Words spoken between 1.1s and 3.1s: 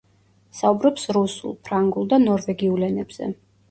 რუსულ, ფრანგულ და ნორვეგიულ